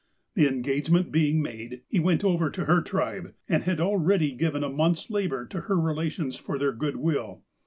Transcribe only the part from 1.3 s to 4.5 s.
made, he went over to her tribe, and had already